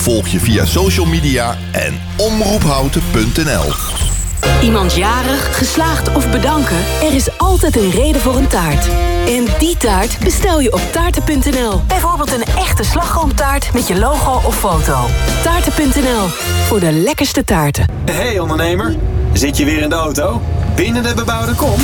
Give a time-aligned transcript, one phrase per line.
[0.00, 3.72] Volg je via social media en omroephouten.nl.
[4.62, 6.76] Iemand jarig, geslaagd of bedanken?
[7.02, 8.88] Er is altijd een reden voor een taart.
[9.26, 11.80] En die taart bestel je op taarten.nl.
[11.86, 15.06] Bijvoorbeeld een echte slagroomtaart met je logo of foto.
[15.42, 16.26] Taarten.nl,
[16.66, 17.84] voor de lekkerste taarten.
[18.10, 18.96] Hey ondernemer,
[19.32, 20.42] zit je weer in de auto?
[20.74, 21.80] Binnen de bebouwde kom?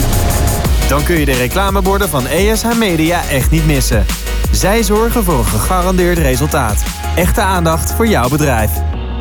[0.88, 4.06] Dan kun je de reclameborden van ESH Media echt niet missen.
[4.50, 7.05] Zij zorgen voor een gegarandeerd resultaat.
[7.16, 8.70] Echte aandacht voor jouw bedrijf.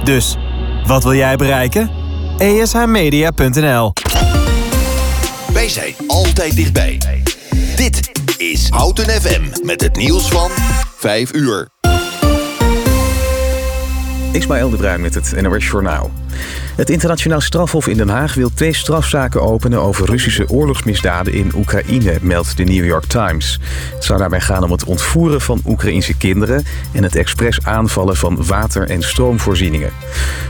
[0.03, 0.37] Dus,
[0.85, 1.89] wat wil jij bereiken?
[2.37, 3.93] ESHmedia.nl
[5.53, 7.01] Wij zijn altijd dichtbij.
[7.75, 10.49] Dit is Houten FM met het nieuws van
[10.97, 11.67] 5 uur.
[14.31, 16.11] Ismaël de Bruin met het NOS Journaal.
[16.75, 22.17] Het internationaal strafhof in Den Haag wil twee strafzaken openen over Russische oorlogsmisdaden in Oekraïne,
[22.21, 23.59] meldt de New York Times.
[23.93, 28.45] Het zou daarbij gaan om het ontvoeren van Oekraïnse kinderen en het expres aanvallen van
[28.45, 29.91] water- en stroomvoorzieningen.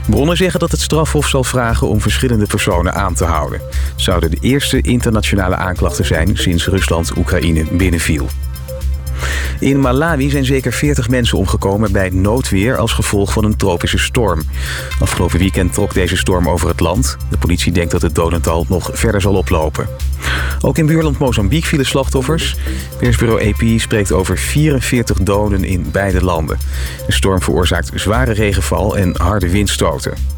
[0.06, 3.60] Bronnen zeggen dat het strafhof zal vragen om verschillende personen aan te houden.
[3.60, 8.28] Het zouden de eerste internationale aanklachten zijn sinds Rusland Oekraïne binnenviel.
[9.60, 14.42] In Malawi zijn zeker 40 mensen omgekomen bij noodweer als gevolg van een tropische storm.
[15.00, 17.16] Afgelopen weekend trok deze storm over het land.
[17.30, 19.88] De politie denkt dat het dodental nog verder zal oplopen.
[20.60, 22.56] Ook in buurland Mozambique vielen slachtoffers.
[22.98, 26.58] Persbureau AP spreekt over 44 doden in beide landen.
[27.06, 30.35] De storm veroorzaakt zware regenval en harde windstoten.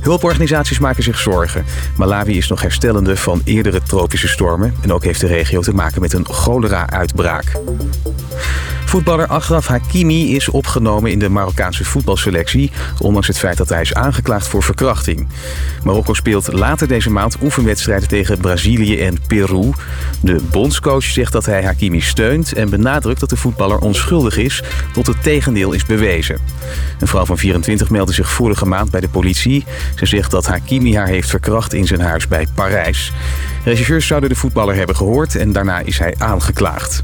[0.00, 1.64] Hulporganisaties maken zich zorgen.
[1.96, 4.74] Malawi is nog herstellende van eerdere tropische stormen...
[4.80, 7.52] en ook heeft de regio te maken met een cholera-uitbraak.
[8.88, 12.70] Voetballer Achraf Hakimi is opgenomen in de Marokkaanse voetbalselectie...
[12.98, 15.28] ondanks het feit dat hij is aangeklaagd voor verkrachting.
[15.84, 19.72] Marokko speelt later deze maand oefenwedstrijden tegen Brazilië en Peru.
[20.20, 22.52] De bondscoach zegt dat hij Hakimi steunt...
[22.52, 24.62] en benadrukt dat de voetballer onschuldig is
[24.92, 26.38] tot het tegendeel is bewezen.
[27.00, 29.57] Een vrouw van 24 meldde zich vorige maand bij de politie.
[29.94, 33.12] Ze zegt dat Hakimi haar heeft verkracht in zijn huis bij Parijs.
[33.64, 37.02] Rechercheurs zouden de voetballer hebben gehoord en daarna is hij aangeklaagd.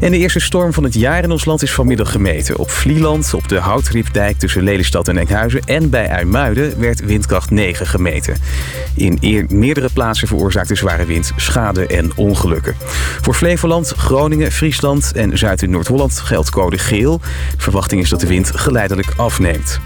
[0.00, 2.56] En de eerste storm van het jaar in ons land is vanmiddag gemeten.
[2.56, 5.60] Op Vlieland, op de Houtriepdijk tussen Lelystad en Enkhuizen...
[5.64, 8.36] en bij IJmuiden werd windkracht 9 gemeten.
[8.94, 12.74] In meerdere plaatsen veroorzaakte zware wind schade en ongelukken.
[13.20, 17.20] Voor Flevoland, Groningen, Friesland en Zuid- en Noord-Holland geldt code geel.
[17.56, 19.80] De verwachting is dat de wind geleidelijk afneemt.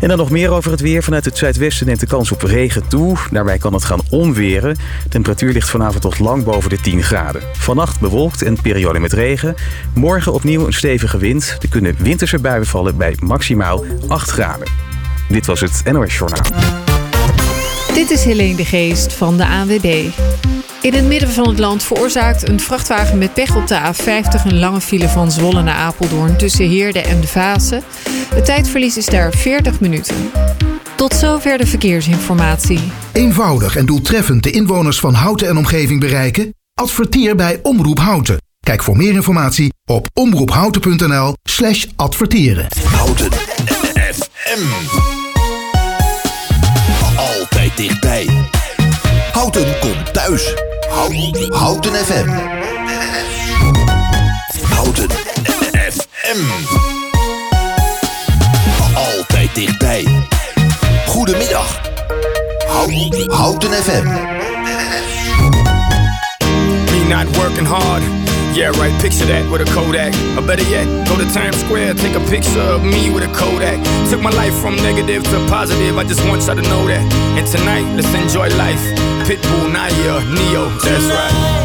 [0.00, 1.02] En dan nog meer over het weer.
[1.02, 3.16] Vanuit het zuidwesten neemt de kans op regen toe.
[3.30, 4.76] Daarbij kan het gaan onweren.
[5.08, 7.42] Temperatuur ligt vanavond tot lang boven de 10 graden.
[7.52, 9.54] Vannacht bewolkt en periode met regen.
[9.94, 11.56] Morgen opnieuw een stevige wind.
[11.60, 14.66] Er kunnen winterse buien vallen bij maximaal 8 graden.
[15.28, 16.44] Dit was het NOS Journaal.
[17.94, 20.08] Dit is Helene de Geest van de ANWB.
[20.82, 24.58] In het midden van het land veroorzaakt een vrachtwagen met pech op de A50 een
[24.58, 27.82] lange file van Zwolle naar Apeldoorn tussen Heerde en de Vase.
[28.34, 30.30] Het tijdverlies is daar 40 minuten.
[30.96, 32.80] Tot zover de verkeersinformatie.
[33.12, 36.54] Eenvoudig en doeltreffend de inwoners van Houten en omgeving bereiken?
[36.74, 38.36] Adverteer bij Omroep Houten.
[38.60, 42.66] Kijk voor meer informatie op omroephouten.nl slash adverteren.
[42.84, 43.32] Houten
[44.12, 44.62] FM.
[47.16, 48.26] Altijd dichtbij.
[49.32, 50.71] Houten komt thuis.
[50.92, 52.28] Houten, Houten FM.
[54.62, 55.10] Houten
[55.90, 56.40] FM.
[58.94, 60.06] Altijd dichtbij.
[61.06, 61.80] Goedemiddag.
[62.68, 64.04] Houten, Houten FM.
[66.84, 68.02] Me not working hard.
[68.52, 70.12] Yeah, right, picture that with a Kodak.
[70.36, 73.80] Or better yet, go to Times Square, take a picture of me with a Kodak.
[74.10, 77.00] Took my life from negative to positive, I just want y'all to know that.
[77.38, 78.82] And tonight, let's enjoy life.
[79.24, 81.61] Pitbull, Naya, Neo, that's right.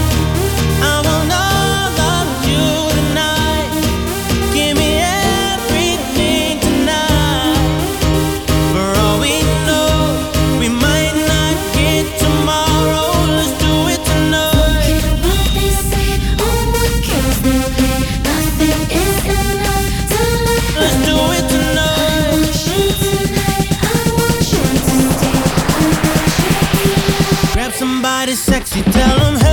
[28.58, 29.47] Sexy, tell them, hey.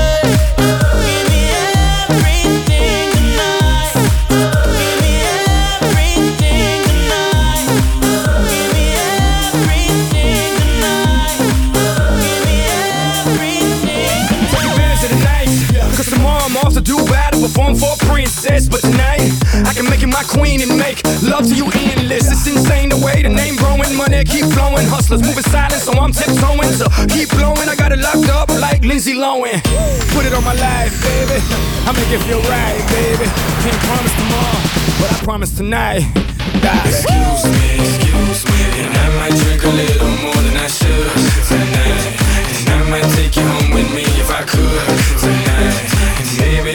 [20.28, 22.30] Queen and make love to you endless.
[22.30, 24.86] It's insane the way the name growing, money keep flowing.
[24.86, 26.72] Hustlers moving silent, so I'm tiptoeing.
[26.72, 29.60] So keep blowing, I got it locked up like Lindsay Lohan.
[30.14, 31.38] Put it on my life, baby.
[31.86, 33.26] I make it feel right, baby.
[33.62, 34.60] Can't promise tomorrow.
[35.00, 36.02] but I promise tonight.
[36.64, 41.10] Excuse me, excuse me, and I might drink a little more than I should
[41.48, 42.02] tonight.
[42.64, 44.80] And I might take you home with me if I could
[45.20, 45.76] tonight.
[46.20, 46.72] And baby,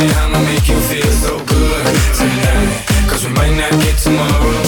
[4.04, 4.59] tomorrow.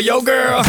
[0.00, 0.64] Of your girl.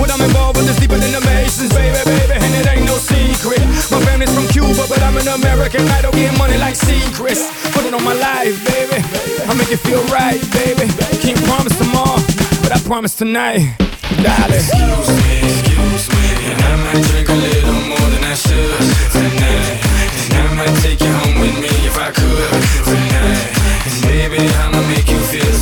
[0.00, 2.96] what I'm involved with this deeper than the Masons, baby, baby, and it ain't no
[2.96, 3.60] secret.
[3.92, 5.84] My family's from Cuba, but I'm an American.
[5.88, 7.52] I don't get money like secrets.
[7.76, 8.96] Put it on my life, baby.
[9.44, 10.88] I make it feel right, baby.
[11.20, 12.16] Can't promise tomorrow,
[12.64, 13.76] but I promise tonight,
[14.24, 14.64] darling.
[14.64, 18.80] Excuse me, excuse me, and I might drink a little more than I should
[19.12, 19.84] tonight.
[20.32, 22.52] And I might take you home with me if I could
[22.88, 23.48] tonight.
[23.84, 25.61] And baby, I'ma make you feel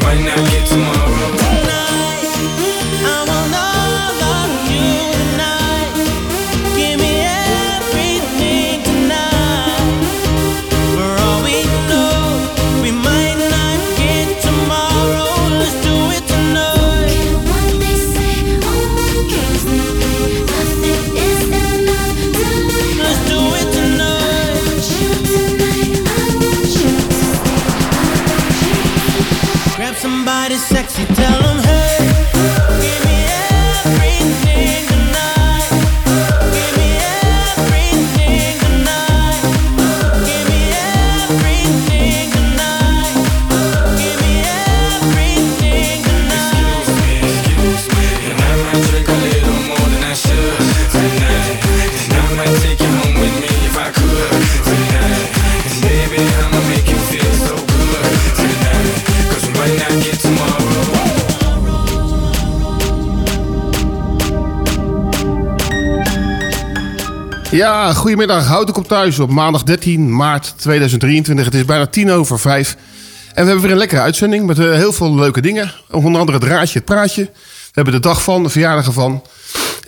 [0.00, 1.07] might not get tomorrow.
[30.78, 31.17] Sexy,
[67.58, 68.46] Ja, goedemiddag.
[68.46, 71.44] Houd ik op thuis op maandag 13 maart 2023.
[71.44, 72.76] Het is bijna tien over vijf.
[73.34, 75.72] En we hebben weer een lekkere uitzending met eh, heel veel leuke dingen.
[75.90, 77.22] Onder andere het raadje, het praatje.
[77.22, 79.22] We hebben de dag van, de verjaardag ervan.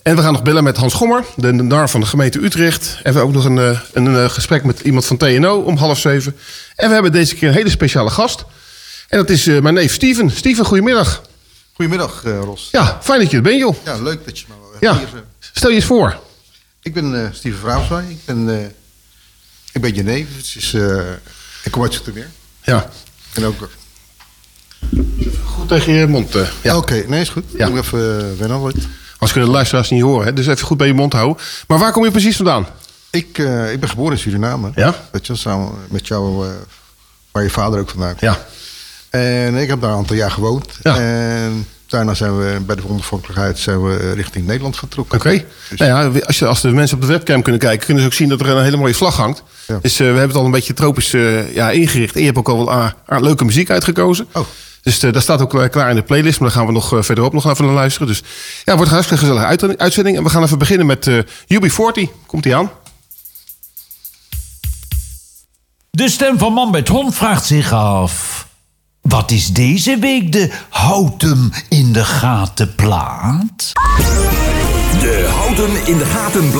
[0.02, 2.86] En we gaan nog bellen met Hans Gommer, de nar van de gemeente Utrecht.
[3.02, 5.76] En we hebben ook nog een, eh, een, eh, gesprek met iemand van TNO om
[5.76, 6.36] half zeven.
[6.76, 8.44] En we hebben deze keer een hele speciale gast.
[9.08, 10.30] En dat is eh, mijn neef Steven.
[10.30, 11.22] Steven, goedemiddag.
[11.72, 12.68] Goedemiddag, eh, Ros.
[12.72, 13.76] Ja, fijn dat je er bent, joh.
[13.84, 15.08] Ja, leuk dat je me Ja, hier...
[15.52, 16.16] stel je eens voor.
[16.82, 18.10] Ik ben eh Steven Vrouwswaai.
[18.10, 18.64] Ik ben, eh,
[19.72, 20.26] ik ben je neef.
[20.36, 21.10] Het is, eh,
[21.64, 22.28] ik kom uit Zoetermeer.
[22.62, 22.90] Ja.
[23.32, 23.70] En ook...
[25.44, 26.36] Goed tegen je mond.
[26.62, 26.76] ja.
[26.76, 27.44] Oké, nee, is goed.
[27.56, 27.66] Ja.
[27.66, 28.84] Ik moet even uh.
[29.18, 30.32] Als kunnen de luisteraars niet horen, hè?
[30.32, 31.42] dus even goed bij je mond houden.
[31.66, 32.66] Maar waar kom je precies vandaan?
[33.10, 33.38] Ik,
[33.72, 34.70] ik ben geboren in Suriname.
[34.74, 34.94] Ja?
[35.12, 36.46] Weet je, samen met jou,
[37.30, 38.20] waar je vader ook vandaan komt.
[38.20, 38.46] Ja.
[39.10, 40.66] En ik heb daar een aantal jaar gewoond.
[40.82, 40.96] Ja.
[40.96, 45.18] En daarna zijn we bij de onafhankelijkheid zijn we eh, richting Nederland vertrokken.
[45.18, 45.44] Oké.
[45.76, 48.14] Nou ja, als, je, als de mensen op de webcam kunnen kijken, kunnen ze ook
[48.14, 49.42] zien dat er een hele mooie vlag hangt.
[49.66, 49.78] Ja.
[49.82, 52.14] Dus eh, we hebben het al een beetje tropisch eh, ja, ingericht.
[52.14, 52.64] En je hebt ook al
[53.06, 54.26] wel leuke muziek uitgekozen.
[54.32, 54.46] Oh.
[54.82, 56.40] Dus eh, dat staat ook klaar in de playlist.
[56.40, 58.08] Maar daar gaan we nog verderop nog even naar luisteren.
[58.08, 58.24] Dus ja,
[58.64, 60.16] het wordt een hartstikke gezellige uit- uitzending.
[60.16, 61.18] En we gaan even beginnen met eh
[61.48, 62.26] UB40.
[62.26, 62.70] Komt die aan?
[65.90, 68.39] De stem van Man met Hond vraagt zich af...
[69.00, 73.72] Wat is deze week de houd hem in de gaten plaat?
[75.00, 76.50] De Houten in de Gaten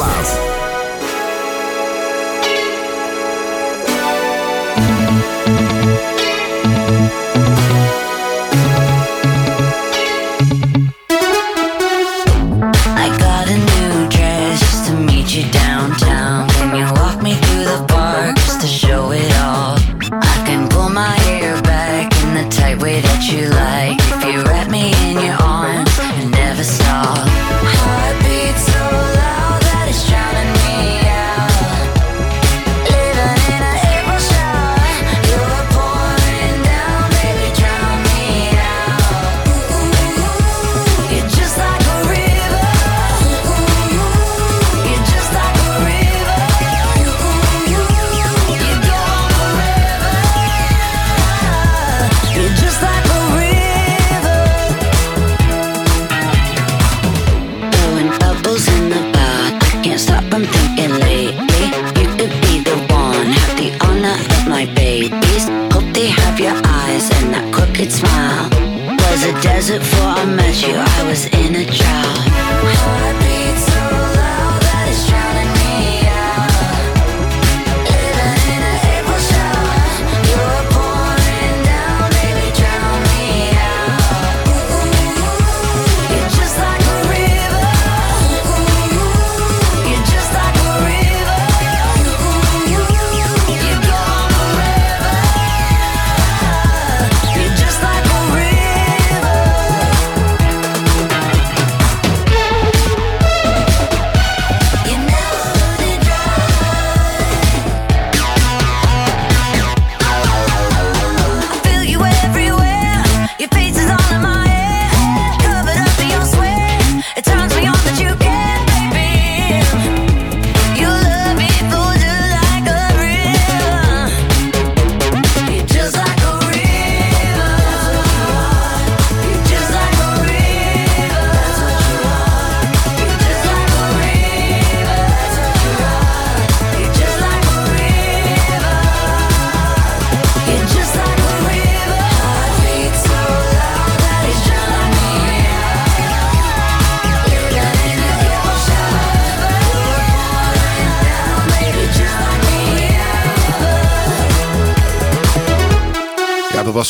[69.80, 71.64] before I met you, I was in a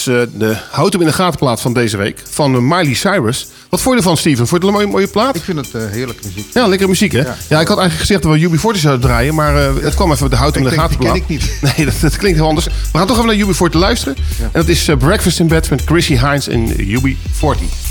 [0.04, 2.22] Dat eh, de Houd hem in de gaten plaat van deze week.
[2.30, 3.46] Van eh, Miley Cyrus.
[3.68, 4.46] Wat vond je ervan, Steven?
[4.46, 5.36] Vond je het een mooie, mooie plaat?
[5.36, 6.46] Ik vind het uh, heerlijke muziek.
[6.54, 7.18] Ja, lekkere muziek, hè?
[7.18, 7.60] Ja.
[7.60, 9.34] ik had eigenlijk gezegd dat we UB40 zouden draaien.
[9.34, 11.28] Maar eh, het kwam even de Houd hem in de Ik gaten denk, plaat.
[11.28, 12.66] die ken Nee, dat, dat klinkt heel anders.
[12.66, 14.16] We gaan toch even naar UB40 luisteren.
[14.40, 17.89] En dat is eh, Breakfast in Bed met Chrissy Hines en UB40.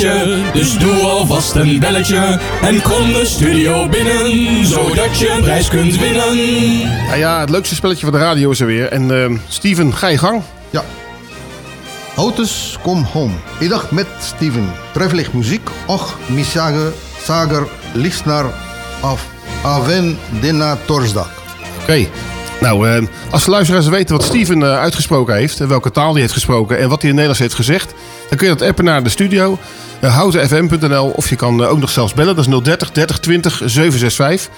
[0.00, 2.40] Dus doe alvast een belletje.
[2.62, 6.36] En kom de studio binnen, zodat je een prijs kunt winnen.
[7.08, 8.88] Ja, ja, het leukste spelletje van de radio is er weer.
[8.88, 10.42] En ehm, Steven, ga je gang.
[10.70, 10.84] Ja.
[12.16, 13.34] Autos, kom home.
[13.58, 14.72] Idag met Steven.
[14.92, 15.68] Treffelijk muziek.
[15.86, 18.44] Och, misage, sager, listener
[19.00, 19.26] af.
[19.62, 21.30] Aven dina torsdag.
[21.82, 22.06] Oké.
[22.60, 25.60] Nou, ehm, als de luisteraars weten wat Steven eh, uitgesproken heeft...
[25.60, 27.94] en welke taal hij heeft gesproken en wat hij in Nederlands heeft gezegd...
[28.28, 29.58] dan kun je dat appen naar de studio,
[30.00, 31.06] houtenfm.nl...
[31.06, 34.50] of je kan eh, ook nog zelfs bellen, dat is 030 30 20 765.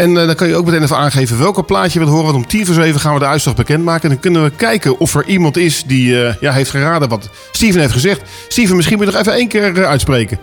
[0.00, 2.24] En eh, dan kan je ook meteen even aangeven welke plaatje je wilt horen.
[2.24, 4.02] Want om tien voor zeven gaan we de uitslag bekendmaken.
[4.02, 7.28] En dan kunnen we kijken of er iemand is die eh, ja, heeft geraden wat
[7.50, 8.22] Steven heeft gezegd.
[8.48, 10.38] Steven, misschien moet je nog even één keer eh, uitspreken.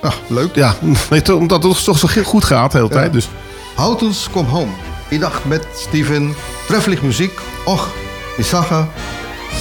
[0.00, 0.54] Ah, leuk.
[0.54, 0.74] Ja,
[1.10, 3.12] nee, omdat het toch zo goed gaat de hele tijd.
[3.12, 3.28] Dus.
[3.74, 4.72] Houtens kom home.
[5.08, 6.34] Idag met Steven.
[6.66, 7.40] Treffelijk muziek.
[7.64, 7.88] Och,
[8.36, 8.84] misage,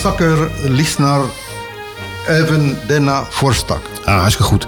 [0.01, 1.21] sakker, listener.
[2.27, 3.81] Even dina forstak.
[4.05, 4.67] Ah, hartstikke goed.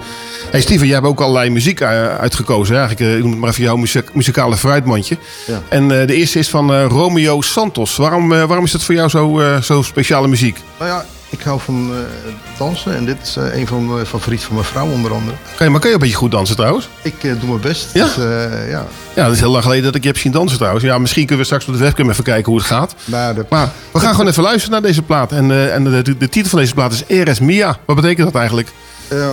[0.50, 2.74] Hey Steven, jij hebt ook allerlei muziek eh, uitgekozen.
[2.74, 2.80] hè?
[2.80, 3.76] Eigenlijk, eh, ik noem het maar even jouw
[4.12, 5.16] muzikale fruitmandje.
[5.46, 5.62] Ja.
[5.68, 7.96] En eh, de eerste is van eh, Romeo Santos.
[7.96, 10.58] Waarom, eh, waarom is dat voor jou zo, eh, zo speciale muziek?
[10.78, 12.96] Nou ja, ik hou van eh, dansen.
[12.96, 15.36] En dit is eh, een van mijn favorieten van mijn vrouw onder andere.
[15.56, 16.88] Kan je, maar kan je een beetje goed dansen trouwens?
[17.02, 17.86] Ik eh, doe mijn best.
[17.94, 18.04] Ja?
[18.04, 18.86] Dus, eh, ja.
[19.14, 20.84] Ja, dat is heel lang geleden dat ik je heb zien dansen trouwens.
[20.84, 22.94] Ja, misschien kunnen we straks op de webcam even kijken hoe het gaat.
[23.04, 25.32] Maar, de- Maar we gaan gewoon even luisteren naar deze plaat.
[25.32, 27.78] En, eh, en de, de, de titel van deze plaat is Eres Mia.
[27.84, 28.68] Wat betekent dat eigenlijk?
[29.08, 29.30] eh,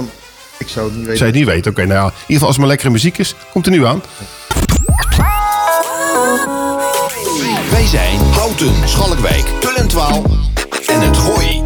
[0.57, 1.17] ik zou het niet weten.
[1.17, 1.71] Zou je het niet weten?
[1.71, 3.85] Oké, nou ja, in ieder geval als het maar lekkere muziek is, komt er nu
[3.85, 4.01] aan.
[7.71, 10.23] Wij zijn Houten, Schalkwijk, Tullentwaal
[10.87, 11.63] en het Gooi.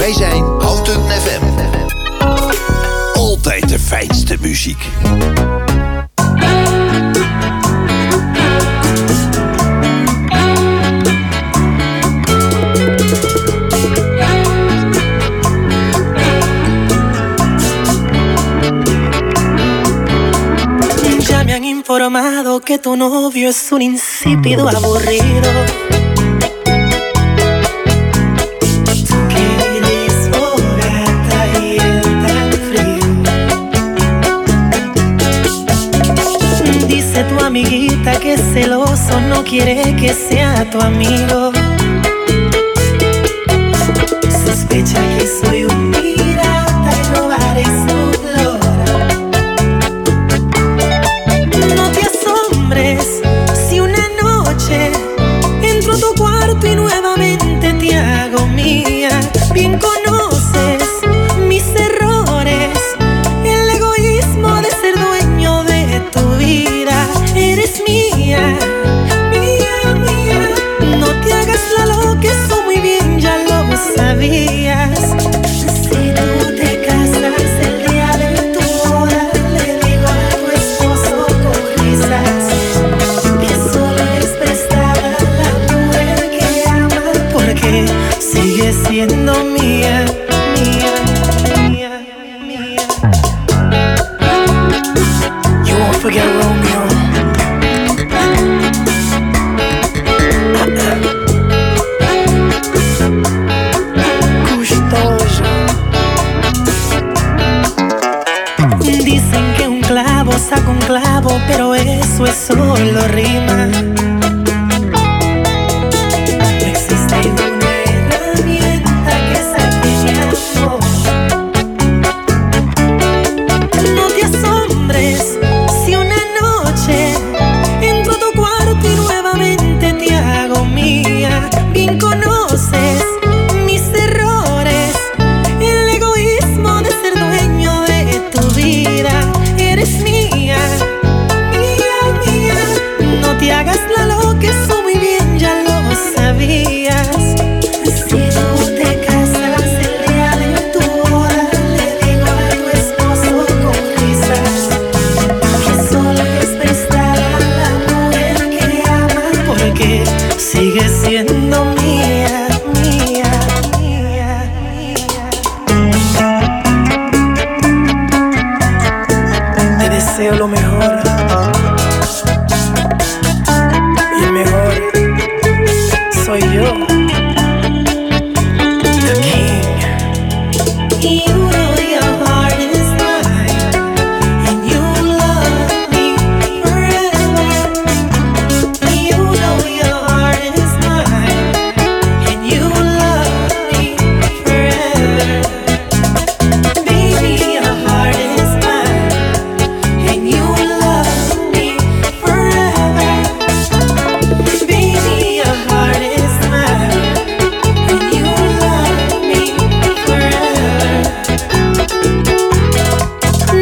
[0.00, 1.44] Wij zijn Houten FM.
[3.12, 4.88] Altijd de fijnste muziek.
[21.28, 25.89] Ya me han informado que tu novio es un insípido aburrido.
[39.50, 41.59] Quiere que sea tu amigo.
[96.00, 96.99] Forget Romeo.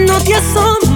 [0.06, 0.87] No te asombres.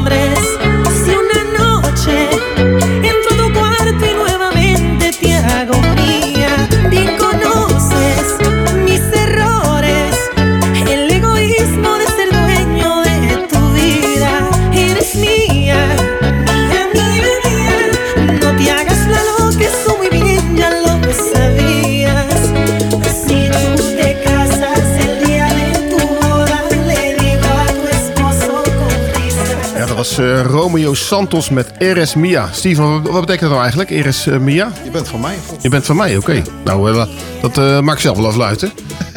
[30.63, 32.49] Romeo Santos met Eres Mia.
[32.53, 34.73] Steven, wat, betekent dat nou eigenlijk, Eres eh, Mia?
[34.85, 35.39] Je bent van mij.
[35.61, 36.43] Je bent van mij, oké.
[36.65, 37.07] Nou, eh,
[37.41, 38.73] dat eh maak ik zelf wel afluiten.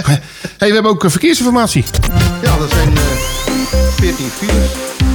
[0.58, 1.86] hey, we hebben ook verkeersinformatie.
[2.42, 3.02] Ja, dat zijn eh
[3.90, 4.72] 14 files,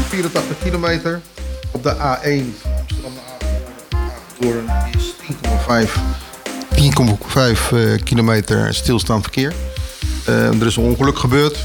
[0.09, 1.21] 84 kilometer.
[1.71, 3.13] Op de A1 Amsterdam
[4.37, 5.13] Apeldoorn is
[5.87, 6.01] 10,5
[6.75, 9.53] 10,5 eh, kilometer stilstaand verkeer.
[10.27, 11.59] Er is een ongeluk gebeurd.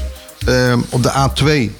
[0.88, 1.72] Op de A2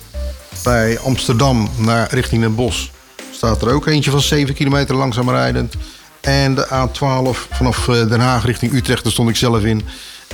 [0.67, 2.89] bij Amsterdam naar richting Den Bosch
[3.33, 5.75] staat er ook eentje van 7 kilometer langzaam rijdend.
[6.21, 9.83] En de A12 vanaf eh, Den Haag richting Utrecht, daar stond ik zelf in.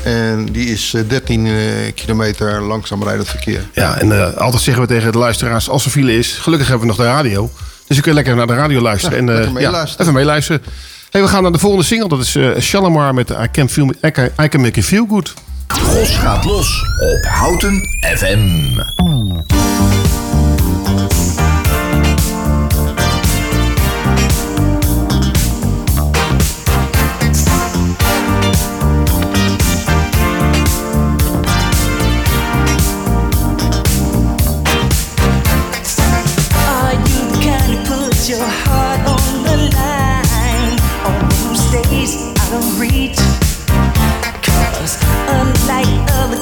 [0.03, 1.53] En die is eh, 13 eh,
[1.95, 3.64] kilometer langzaam rijdend verkeer.
[3.73, 6.87] Ja, en eh, altijd zeggen we tegen de luisteraars, als er file is, gelukkig hebben
[6.87, 7.51] we nog de radio.
[7.87, 9.16] Dus je kunt lekker naar de radio luisteren.
[9.16, 10.01] Ja, en, eh, lekker meeluisteren.
[10.01, 10.62] even meeluisteren.
[11.11, 12.09] Hey, we gaan naar de volgende single.
[12.09, 15.07] Dat is eh Shalimar met I Can, feel, I, can, I Can Make You Feel
[15.09, 15.35] Good.
[15.66, 18.81] Gros gaat los op Houten FM.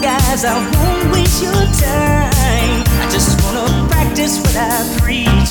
[0.00, 2.84] Guys, I won't waste your time.
[3.00, 5.50] I just wanna practice what I preach.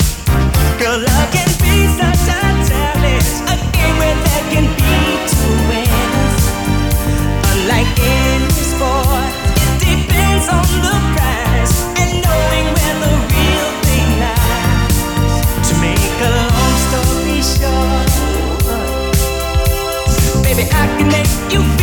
[0.78, 3.30] Girl, love can be such a challenge.
[3.46, 4.94] A game where there can be
[5.30, 6.42] two winners.
[7.52, 9.30] Unlike any sport,
[9.62, 14.96] it depends on the prize and knowing where the real thing lies.
[15.68, 18.10] To make a long story short,
[20.42, 21.79] baby, I can make you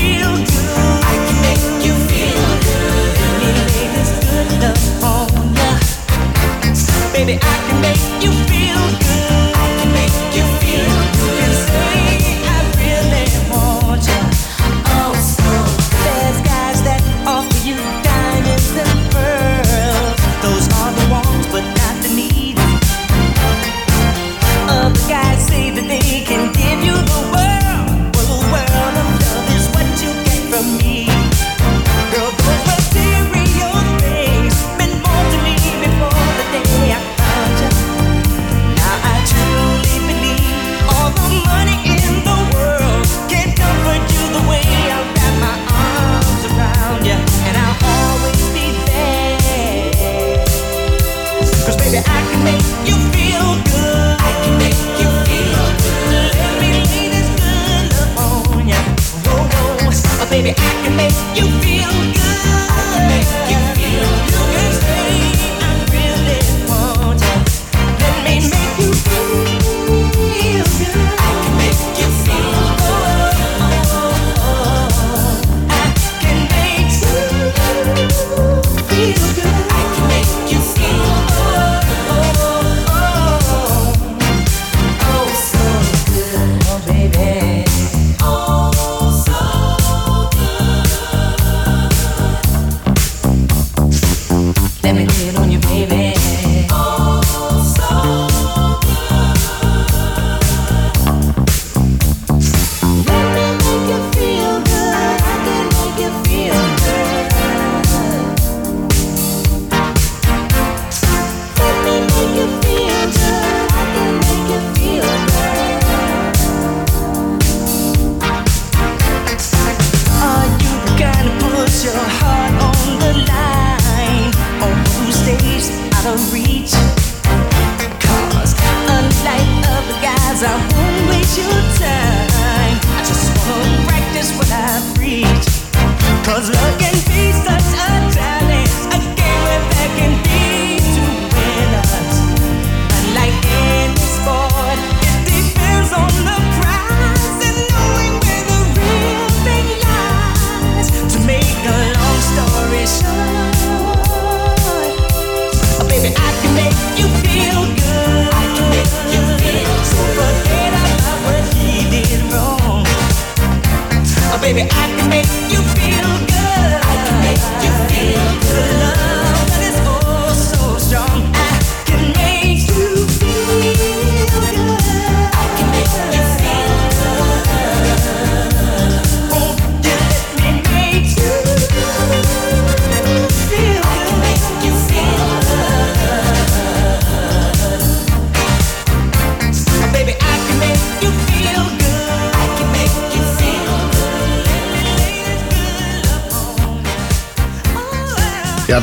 [7.27, 9.06] Baby, I can make you feel good.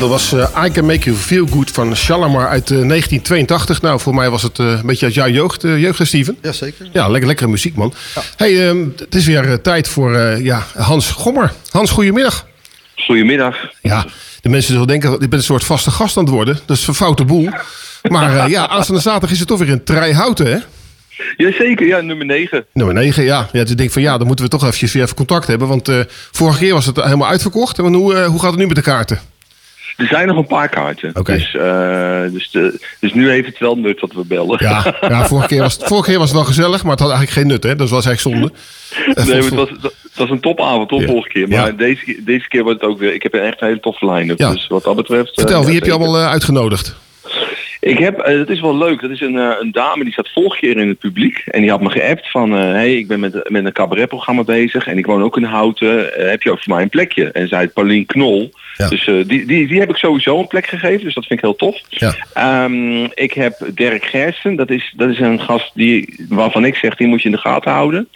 [0.09, 3.81] Dat was eh, I Can Make You Feel Good van Shalamar uit eh, 1982.
[3.81, 6.37] Nou, voor mij was het eh, een beetje uit jouw jeugd, eh, jeugd Steven?
[6.41, 6.87] Jazeker.
[6.91, 7.93] Ja, lekker, lekkere muziek, man.
[8.35, 11.53] Hey, ehm, het is weer eh, tijd voor eh, ja, Hans Gommer.
[11.71, 12.47] Hans, goedemiddag.
[12.95, 13.57] Goedemiddag.
[13.81, 14.05] Ja,
[14.41, 16.59] de mensen zullen denken dat ik ben een soort vaste gast aan het worden.
[16.65, 17.49] Dat is een foute boel.
[18.09, 20.57] Maar eh, ja, aanstaande zaterdag is het toch weer in Trijhouten, hè?
[21.37, 22.65] Jazeker, ja, nummer 9.
[22.73, 23.49] Nummer 9, ja.
[23.51, 25.67] ja dus ik denk van ja, dan moeten we toch eventjes weer even contact hebben.
[25.67, 25.99] Want eh,
[26.31, 27.77] vorige keer was het helemaal uitverkocht.
[27.77, 29.19] En hoe, eh, hoe gaat het nu met de kaarten?
[29.95, 31.13] Er zijn nog een paar kaarten.
[31.23, 34.57] Dus, eh, dus, de, dus nu heeft het wel nut dat we bellen.
[34.61, 37.09] Ja, ja vorige, keer was het, vorige keer was het wel gezellig, maar het had
[37.11, 37.75] eigenlijk geen nut, hè?
[37.75, 38.53] Dat was eigenlijk zonde.
[39.25, 39.69] Nee, maar het was,
[40.03, 41.07] het was een topavond, top Ja.
[41.07, 41.47] vorige keer.
[41.47, 41.71] Maar Ja.
[41.71, 43.13] deze, keer- deze keer wordt het ook weer...
[43.13, 44.39] Ik heb echt een hele toffe line-up.
[44.39, 44.51] Ja.
[44.51, 45.29] Dus wat dat betreft...
[45.29, 46.95] eh, Vertel, ja, wie heb je allemaal eh, uitgenodigd?
[47.79, 50.77] Ik heb, dat is wel leuk, dat is een, een dame die zat vorige keer
[50.77, 51.37] in het publiek.
[51.45, 54.87] En die had me geappt van, hé, hey, ik ben met, met een cabaretprogramma bezig.
[54.87, 56.09] En ik woon ook in Houten.
[56.15, 57.31] Heb je ook voor mij een plekje?
[57.31, 58.05] En zij heet Paulien
[58.89, 61.03] Dus eh, die, die, die heb ik sowieso een plek gegeven.
[61.03, 61.81] Dus dat vind ik heel tof.
[62.33, 64.55] Ehm, ik heb Dirk Gersten.
[64.55, 67.41] Dat is, dat is een gast die, waarvan ik zeg, die moet je in de
[67.41, 68.07] gaten houden.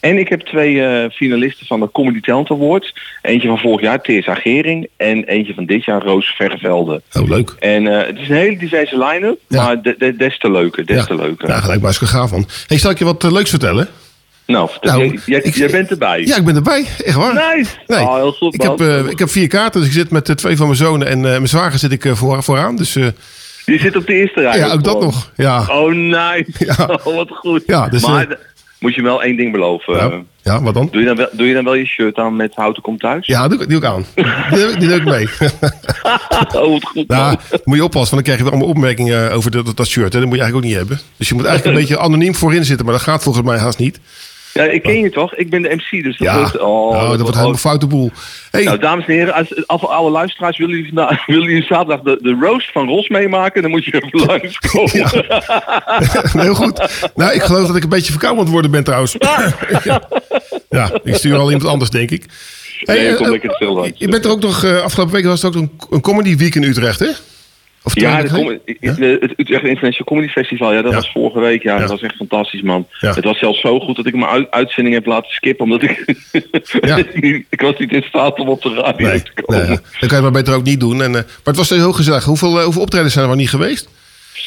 [0.00, 2.92] En ik heb twee eh, finalisten van de Comedy Talent Award.
[3.22, 4.88] Eentje van vorig jaar, Teersa Gering.
[4.96, 7.02] En eentje van dit jaar, Roos Vervelde.
[7.12, 7.54] Oh, leuk.
[7.58, 11.06] En eh, het is een hele diverse line-up, maar de, de- des te leuker, des
[11.06, 11.48] te leuker.
[11.48, 12.48] Ja, gelijk maar eens gaaf van.
[12.66, 13.88] Hey, zal ik je wat leuks vertellen?
[14.46, 16.22] Nou, vertel, Nou, jij, bent erbij.
[16.24, 16.84] Ja, ik ben erbij.
[17.04, 17.54] Echt waar.
[17.56, 17.70] Nice.
[17.86, 18.00] Nee.
[18.00, 20.34] Oh, heel goed, ik, heb, eh, ik heb vier kaarten, dus ik zit met eh,
[20.34, 22.76] twee van mijn zonen en eh, mijn zwager zit ik voor, vooraan.
[22.76, 23.12] Dus, Je
[23.64, 24.58] zit op de eerste rij.
[24.58, 25.30] ja, ook dat nog.
[25.36, 25.64] Ja.
[25.68, 26.46] Oh, nice.
[27.04, 27.62] Oh, wat goed.
[27.66, 28.38] Ja, dus, maar
[28.78, 29.94] moet je wel één ding beloven.
[29.96, 30.22] Ja.
[30.42, 30.88] ja, wat dan?
[30.92, 33.26] Doe je dan wel, doe je dan wel je shirt aan met Houten komt thuis?
[33.26, 34.04] Ja, die, die ook aan.
[34.14, 34.24] Die,
[34.58, 35.28] doe ik- die doe ik mee.
[36.62, 37.08] oh, wat goed.
[37.08, 40.12] Nou, moet je oppassen, want dan krijg je weer allemaal opmerkingen over dat, dat shirt.
[40.12, 40.18] Hè.
[40.20, 41.00] Dat moet je eigenlijk ook niet hebben.
[41.16, 43.78] Dus je moet eigenlijk een beetje anoniem voorin zitten, maar dat gaat volgens mij haast
[43.78, 44.00] niet.
[44.56, 45.34] Ja, ik ken je toch?
[45.34, 46.58] Ik ben de MC, dus dat Ja, wordt...
[46.58, 48.10] Oh, nou, dat wordt helemaal foute boel.
[48.50, 52.18] Nou, dames en heren, als, als alle luisteraars willen jullie, vandaag- willen jullie zaterdag de,
[52.22, 55.24] de roast van Ros meemaken, dan moet je even langskomen.
[56.44, 57.08] Heel goed.
[57.14, 59.16] Nou, ik geloof dat ik een beetje verkouden aan worden ben trouwens.
[60.68, 62.24] ja, ik stuur al iemand anders, denk ik.
[62.84, 65.62] Nee, eh, kom eh, je bent er ook nog, eh, afgelopen week was het ook
[65.62, 67.10] een, een comedy week in Utrecht, hè?
[67.86, 71.62] Of Ja, de com- de- het Utrecht International Comedy Festival, ja, dat was vorige week.
[71.62, 72.86] Ja, dat was echt fantastisch, man.
[72.98, 76.04] Het was zelfs zo goed dat ik mijn uit- uitzending heb laten skippen, omdat ik...
[77.50, 79.66] ik was niet in staat om op de radio te komen.
[79.66, 81.02] Nee, dan kan je het maar beter ook niet doen.
[81.02, 82.24] En, eh, maar het was heel gezellig.
[82.24, 83.88] Hoeveel, eh, hoeveel optredens zijn er wel niet geweest?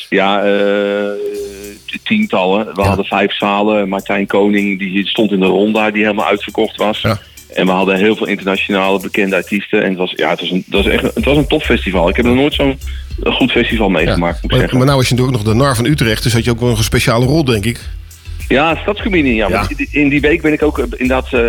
[0.09, 1.09] Ja, eh,
[2.03, 2.75] tientallen.
[2.75, 3.89] We hadden vijf zalen.
[3.89, 7.01] Martijn Koning die stond in de ronda die helemaal uitverkocht was.
[7.53, 9.83] En we hadden heel veel internationale bekende artiesten.
[9.83, 12.09] En het was, ja, het was, een, het was echt het was een topfestival.
[12.09, 12.79] Ik heb nog nooit zo'n
[13.23, 14.77] goed festival meegemaakt, moet ik Maar, zeggen.
[14.77, 16.23] maar nou was je natuurlijk ook nog de nar van Utrecht.
[16.23, 17.79] Dus had je ook wel een speciale rol, denk ik.
[18.47, 19.49] Ja, stadscomedian.
[19.49, 19.67] Ja.
[19.91, 21.39] In die week ben ik ook eh, inderdaad eh,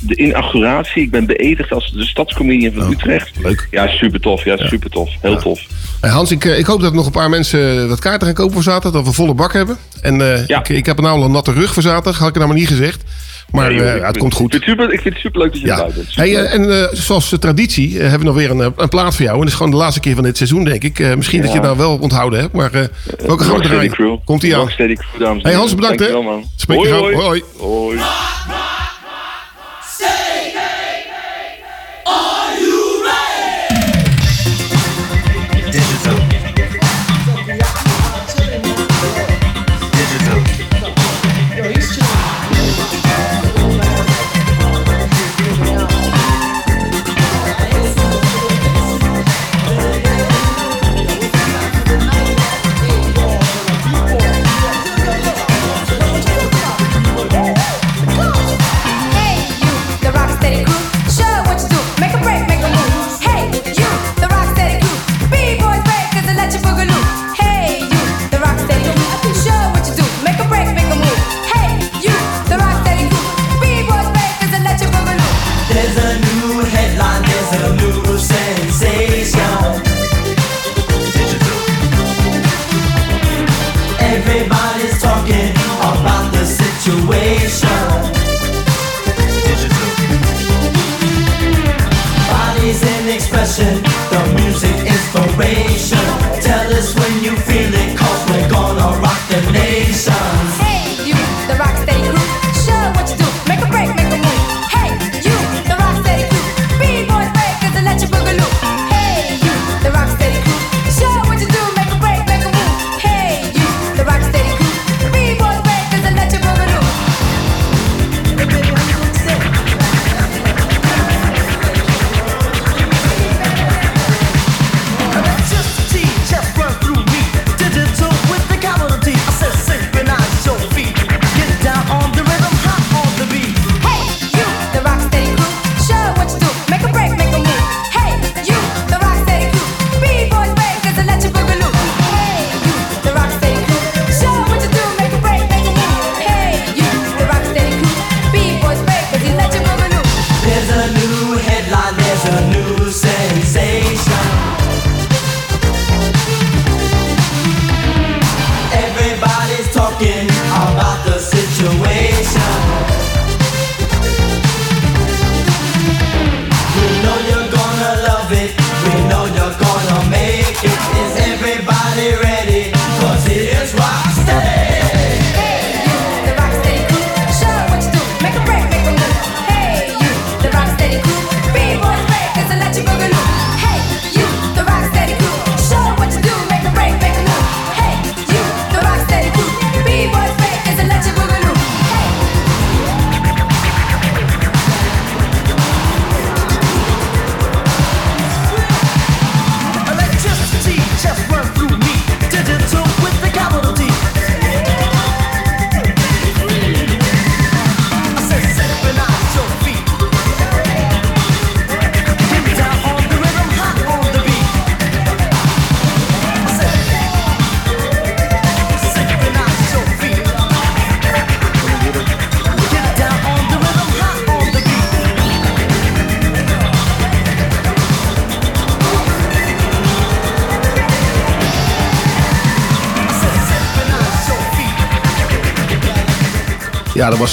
[0.00, 1.02] de inauguratie.
[1.02, 3.30] Ik ben beëdigd als de stadscomedian van Utrecht.
[3.36, 3.68] Oh, Leuk.
[3.70, 4.44] Ja, super tof.
[4.44, 5.10] Ja, super tof.
[5.20, 5.60] Heel tof.
[6.02, 8.52] Hey, Hans, ik, eh, ik hoop dat nog een paar mensen wat kaarten gaan kopen
[8.52, 8.92] voor zaterdag.
[8.92, 9.76] Dat we volle bak hebben.
[10.00, 12.18] En eh, ik, ik heb er nou al een natte rug voor zaterdag.
[12.18, 13.02] Had ik er nou maar niet gezegd.
[13.50, 14.54] Maar Nee, eh, het komt goed.
[14.54, 15.78] Ik vind, het super, ik vind het super leuk dat je Ja.
[15.78, 16.16] erbij bent.
[16.16, 19.24] Hey, eh, en eh, zoals de traditie hebben we nog weer een, een plaat voor
[19.24, 19.34] jou.
[19.34, 21.16] En dat is gewoon de laatste keer van dit seizoen, denk ik.
[21.16, 22.52] Misschien dat je het nou wel onthouden hebt.
[22.52, 22.70] Maar
[23.26, 24.20] welke gaan we draaien?
[24.24, 24.60] Komt ie aan.
[24.60, 26.10] Rocksteady Crew, dames en Hey, Hans, bedankt, hè.
[26.10, 26.44] Dankjewel, man.
[26.56, 27.24] Spreek je Hoi, hoi.
[27.24, 27.42] Hoi.
[27.58, 27.98] Hoi.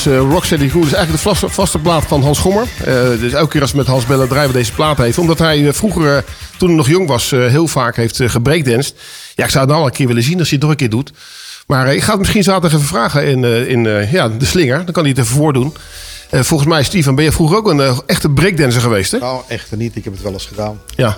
[0.03, 0.71] Was uh, Rocksteady.
[0.71, 2.67] Dat is eigenlijk de vaste, vaste plaat van Hans Gommer.
[2.83, 5.17] Eh, dus elke keer als we met Hans bellen draaien we deze plaat heeft.
[5.17, 6.23] Omdat hij eh, vroeger, eh,
[6.57, 8.95] toen hij nog jong was, heel vaak heeft uh, gebreakdanced.
[9.35, 10.77] Ja, ik zou het nou al een keer willen zien als hij het nog een
[10.77, 11.11] keer doet.
[11.67, 14.85] Maar ik ga het misschien zaterdag even vragen in, in ja, de slinger.
[14.85, 15.73] Dan kan hij het even voordoen.
[16.31, 19.17] Volgens mij, Steven, ben je vroeger ook een echte breakdancer geweest, hè?
[19.17, 19.95] Nou, echt niet.
[19.95, 20.81] Ik heb het wel eens gedaan.
[20.95, 21.17] Ja.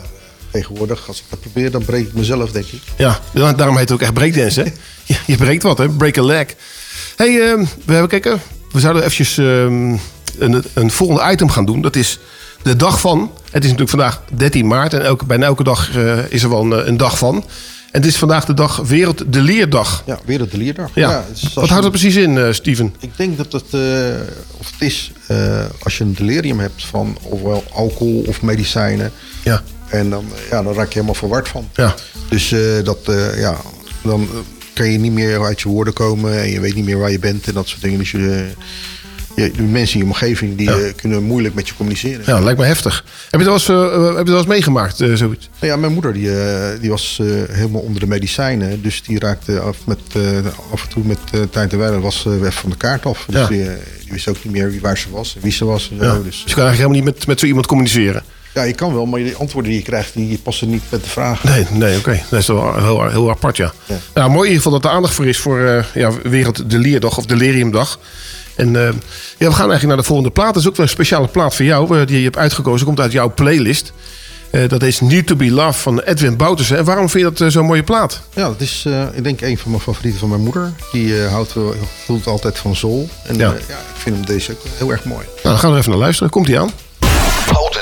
[0.52, 2.82] Tegenwoordig, als ik dat probeer, dan breek ik mezelf, denk ik.
[2.98, 4.72] Ja, da- daarom heet het ook echt breakdance, hè?
[5.14, 5.90] Je, je breekt wat, hè?
[5.90, 6.46] Break a leg.
[7.16, 8.42] hey, ehm, we hebben kijken.
[8.72, 9.96] We zouden eventjes ehm,
[10.40, 11.82] een, een volgende item gaan doen.
[11.82, 12.20] Dat is
[12.64, 13.32] de dag van.
[13.44, 14.94] Het is natuurlijk vandaag 13 maart.
[14.94, 17.36] En elke, bijna elke dag eh, is er wel een, een dag van.
[17.92, 20.04] En het is vandaag de dag Wereld de Leerdag.
[20.06, 20.90] Ja, Wereld de Leerdag.
[20.94, 21.26] Ja.
[21.54, 22.96] Wat houdt dat precies in, eh, Steven?
[23.00, 23.80] Ik denk dat het, eh,
[24.58, 29.12] of het is, eh, als je een delirium hebt van ofwel alcohol of medicijnen.
[29.44, 29.62] Ja.
[29.88, 31.70] En dan, eh, ja, dan raak je helemaal verward van.
[31.74, 31.96] Ja.
[32.30, 33.58] Dus eh, dat, eh, ja,
[34.04, 34.38] dan eh,
[34.74, 37.20] kan je niet meer uit je woorden komen en je weet niet meer waar je
[37.20, 38.00] bent en dat soort dingen.
[38.00, 38.46] Dus je,
[39.36, 42.22] je, de mensen in je omgeving die eh, kunnen moeilijk met je communiceren.
[42.26, 43.06] Ja, lijkt me heftig.
[43.30, 45.50] Heb je dat wel eens, eh, heb je dat eens meegemaakt, eh, zoiets?
[45.60, 48.82] Nou ja, mijn moeder die, eh, die was eh, helemaal onder de medicijnen.
[48.82, 50.22] Dus die raakte af, met, eh,
[50.72, 53.26] af en toe met eh, tijd en wijle was eh, weg van de kaart af.
[53.30, 53.48] Dus Ja.
[53.48, 55.90] die, eh, die wist ook niet meer wie, waar ze was en wie ze was.
[55.92, 56.04] En zo.
[56.06, 56.14] Ja.
[56.14, 58.24] Dus, Dus je kan eigenlijk helemaal niet met, met zo iemand communiceren.
[58.54, 61.10] Ja, je kan wel, maar de antwoorden die je krijgt, die passen niet met de
[61.10, 61.44] vraag.
[61.44, 62.22] Nee, nee oké.
[62.30, 63.74] Dat is wel heel, heel apart, ja.
[64.14, 66.78] Nou, mooi in ieder geval dat er aandacht voor is voor eh, ja, Wereld de
[66.80, 68.00] Leerdag of Deliriumdag.
[68.56, 68.82] En eh,
[69.38, 70.54] ja, we gaan eigenlijk naar de volgende plaat.
[70.54, 72.86] Dat is ook wel een speciale plaat voor jou, eh, die je hebt uitgekozen.
[72.86, 73.92] Komt uit jouw playlist.
[74.52, 76.78] Eh, dat is Need to Be Loved van Edwin Boutersen.
[76.78, 78.22] En waarom vind je dat zo'n mooie plaat?
[78.34, 80.72] Ja, dat is eh, ik denk een van mijn favorieten van mijn moeder.
[80.92, 81.76] Die eh, houdt, wel-
[82.08, 83.10] hield altijd van zool.
[83.26, 83.52] En Ja.
[83.52, 83.64] ik
[83.98, 85.26] vind hem deze ook heel erg mooi.
[85.26, 86.32] Nou, dan gaan we er even naar luisteren.
[86.32, 86.72] Komt hij aan?
[87.54, 87.82] Houten.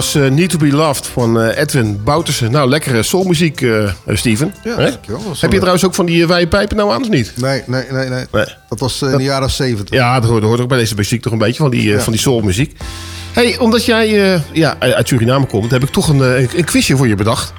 [0.00, 2.50] Was eh, Need to Be Loved van eh, Edwin Boutersen.
[2.50, 4.54] Nou, lekkere soulmuziek, eh Steven.
[4.64, 5.22] Ja, dankjewel.
[5.40, 7.32] Heb je trouwens ook van die uh, pijpen nou aan of niet?
[7.36, 8.24] Nee, nee, nee, nee.
[8.68, 9.94] Dat was in de jaren 70.
[9.94, 12.00] Ja, dat hoort, dat hoort ook bij deze muziek toch een beetje, van die, Ja.
[12.00, 12.76] van die soulmuziek.
[13.32, 16.20] hey, omdat jij ja, uit Suriname komt, heb ik toch een,
[16.58, 17.52] een quizje voor je bedacht.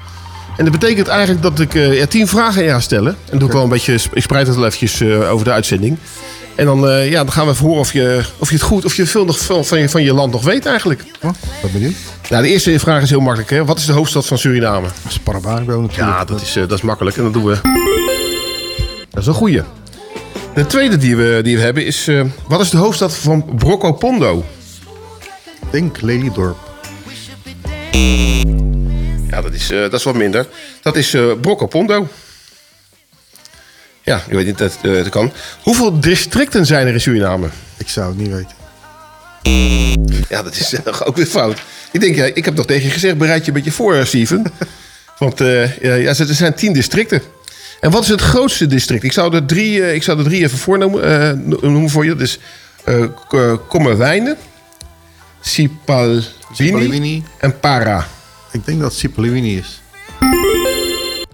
[0.56, 3.16] En dat betekent eigenlijk dat ik ja, tien vragen aan jou stellen.
[3.30, 5.98] En doe ik wel een beetje, ik spreid het wel eventjes over de uitzending.
[6.54, 8.94] En dan, ja, dan gaan we even horen of je, of je het goed, of
[8.94, 11.04] je veel nog van, van, je, van je land nog weet eigenlijk.
[11.20, 11.94] ben benieuwd.
[12.30, 13.50] Nou, de eerste vraag is heel makkelijk.
[13.50, 13.64] Hè?
[13.64, 14.86] Wat is de hoofdstad van Suriname?
[15.02, 16.18] Dat is Paramaribo natuurlijk.
[16.18, 17.16] Ja, dat is, eh, dat is makkelijk.
[17.16, 17.58] En dan doen we...
[19.10, 19.62] Dat is een goeie.
[20.54, 22.08] De tweede die we, die we hebben is...
[22.08, 24.44] eh, wat is de hoofdstad van Brokopondo?
[25.62, 26.56] Ik denk Lelydorp.
[29.28, 30.46] Ja, dat is, eh, dat is wat minder.
[30.82, 32.08] Dat is eh Brokopondo.
[34.02, 35.32] Ja, ik weet niet dat dat kan.
[35.62, 37.48] Hoeveel districten zijn er in Suriname?
[37.76, 38.61] Ik zou het niet weten.
[40.28, 41.62] Ja, dat is eh, ook weer fout.
[41.92, 44.04] Ik denk, ja, ik heb nog tegen je gezegd, bereid je een beetje voor, eh,
[44.04, 44.44] Steven.
[45.18, 47.22] Want eh, ja, er zijn tien districten.
[47.80, 49.02] En wat is het grootste district?
[49.02, 52.10] Ik zou er drie, ik zou er drie even voornoemen no- noemen voor je.
[52.10, 52.38] Dat is
[53.28, 54.36] K- Kommerwijnen,
[57.38, 58.06] en Para.
[58.52, 58.98] Ik denk dat het
[59.58, 59.81] is.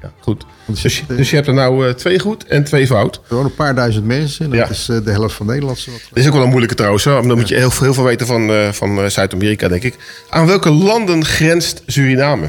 [0.02, 0.44] Ja, goed.
[0.66, 3.14] Dus, je- dus je hebt er nou eh, twee goed en twee fout.
[3.16, 4.44] Er wonen een paar duizend mensen.
[4.44, 4.68] En dat Ja.
[4.68, 5.84] is eh, de helft van Nederland.
[5.84, 7.04] Dat is ook wel een moeilijke trouwens.
[7.04, 7.26] Hoor.
[7.28, 9.94] Dan moet je heel, veel- heel veel weten van, eh, van Zuid-Amerika, denk ik.
[10.30, 12.48] Aan welke landen grenst Suriname?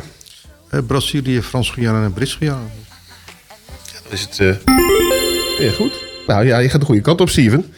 [0.88, 2.60] Brazilië, Frans-Guyana en Brits-Guyana.
[4.04, 4.40] Dat is het.
[4.40, 4.56] eh,
[5.60, 6.04] ja, goed.
[6.28, 7.74] Nou ja, je gaat de goede kant op, Steven.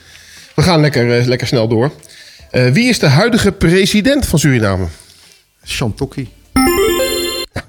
[0.55, 1.91] We gaan lekker, lekker snel door.
[2.51, 4.85] Wie is de huidige president van Suriname?
[5.63, 6.29] Chantokki.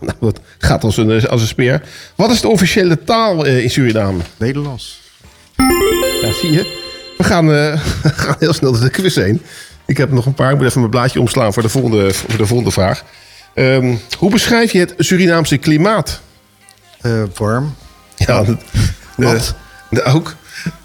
[0.06, 1.82] Nou, dat gaat als een, als een speer.
[2.14, 4.22] Wat is de officiële taal eh, in Suriname?
[4.36, 5.00] Nederlands.
[6.22, 6.80] Ja, zie je.
[7.18, 7.80] We gaan, eh,
[8.22, 9.42] gaan heel snel door de quiz heen.
[9.86, 10.50] Ik heb nog een paar.
[10.50, 13.04] Ik moet even mijn blaadje omslaan voor de volgende, voor de volgende vraag.
[13.54, 16.20] Ehm, hoe beschrijf je het Surinaamse klimaat?
[17.00, 17.74] Eh, warm.
[18.16, 18.44] Ja,
[19.16, 20.34] dat, ook.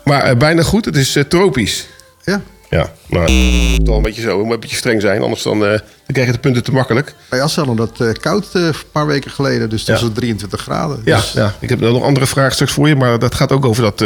[0.04, 0.86] Maar bijna goed.
[0.86, 1.88] Het is tropisch.
[2.24, 2.42] Ja.
[2.70, 4.28] Ja, maar het is wel een beetje zo.
[4.28, 5.22] We moeten een beetje streng zijn.
[5.22, 7.16] Anders dan, eh, dan krijg je de punten te makkelijk.
[7.30, 9.70] Bij Assen hadden we dat eh, koud eh, een paar weken geleden.
[9.70, 10.06] Dus dat Ja.
[10.06, 11.02] was 23 graden.
[11.06, 12.96] Ja, Dus, ja, ik heb nog een andere vraag straks voor je.
[12.96, 14.04] Maar dat gaat ook over, dat,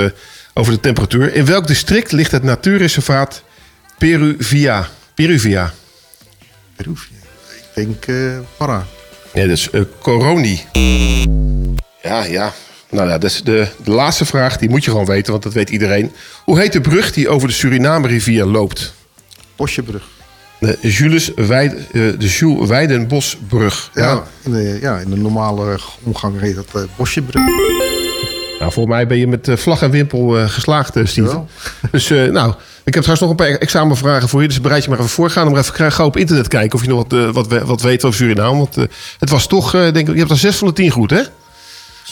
[0.53, 1.33] over de temperatuur.
[1.33, 3.43] In welk district ligt het natuurreservaat
[3.97, 4.87] Peruvia?
[5.15, 5.73] Peruvia.
[6.75, 7.13] Peruvië.
[7.55, 8.05] Ik denk
[8.57, 8.85] Para.
[9.33, 9.69] Ja, dat is
[10.01, 10.61] Coroni.
[12.01, 12.53] Ja, ja.
[12.91, 14.57] Nou ja, is de, de laatste vraag.
[14.57, 16.11] Die moet je gewoon weten, want dat weet iedereen.
[16.43, 18.93] Hoe heet de brug die over de Suriname-rivier loopt?
[19.55, 20.03] Bosjebrug.
[20.59, 23.89] De Jules Weid, eh, de Jules Weidenbosbrug.
[23.93, 27.41] Ja, in de, ja, in de normale omgang heet dat eh, Bosjebrug.
[28.59, 31.47] Nou, volgens mij ben je met eh, vlag en wimpel eh, geslaagd, eh, Steven.
[31.91, 34.47] Dus eh, nou, ik heb trouwens nog een paar examenvragen voor je.
[34.47, 35.29] Dus bereid je maar even voor.
[35.29, 37.81] Ga dan maar even gauw op internet kijken of je nog wat, eh, wat, wat
[37.81, 38.57] weet over Suriname.
[38.57, 38.83] Want eh,
[39.19, 41.21] het was toch, eh, denk ik, je hebt er 6 van de 10 goed, hè?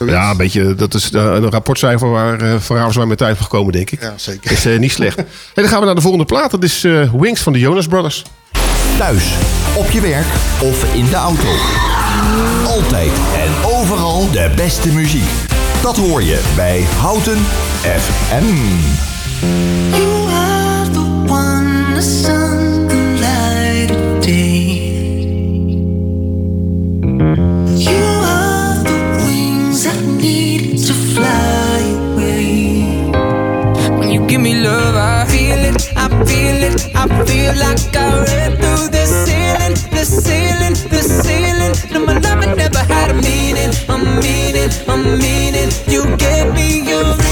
[0.05, 3.73] Ja, een beetje, dat is eh, een rapportcijfer waar uh, Van Ravenswaar met tijd gekomen,
[3.73, 4.01] denk ik.
[4.01, 4.49] Ja, zeker.
[4.49, 5.17] Dat is eh, niet slecht.
[5.17, 6.51] en dan gaan we naar de volgende plaat.
[6.51, 8.23] Dat is eh, Wings van de Jonas Brothers.
[8.97, 9.33] Thuis,
[9.75, 10.25] op je werk
[10.59, 11.47] of in de auto.
[12.65, 15.29] Altijd en overal de beste muziek.
[15.81, 17.37] Dat hoor je bij Houten
[17.81, 18.45] FM.
[19.89, 22.88] You are the one the sun
[37.01, 41.93] I feel like I read through the ceiling, the ceiling, the ceiling.
[41.93, 45.71] No, my love never had a meaning, a meaning, a meaning.
[45.87, 47.28] You gave me a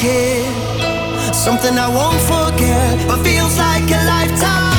[0.00, 0.46] kid.
[1.34, 4.69] Something I won't forget, but feels like a lifetime.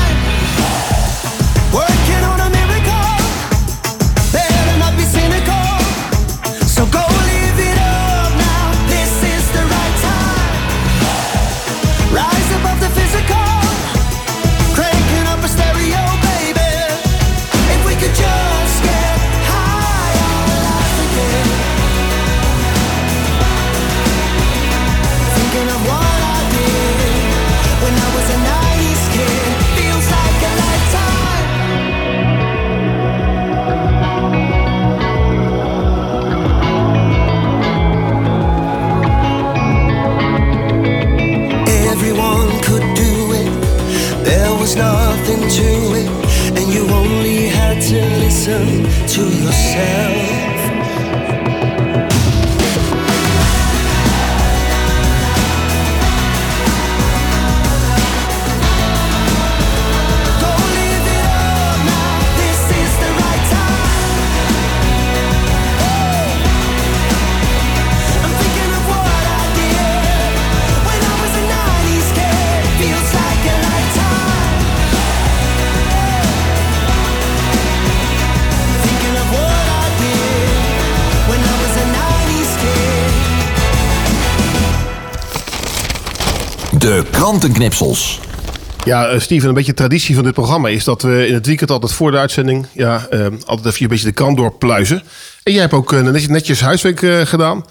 [88.85, 91.71] Ja, eh, Steven, een beetje traditie van dit programma is dat we in het weekend
[91.71, 92.67] altijd voor de uitzending...
[92.73, 95.03] Ja, eh, altijd even een beetje de krant doorpluizen.
[95.43, 97.65] En jij hebt ook eh, netjes, netjes huiswerk eh, gedaan.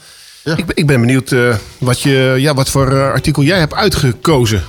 [0.45, 4.63] Ik, ben- ik ben benieuwd eh, wat, je, ja, wat voor artikel jij hebt uitgekozen.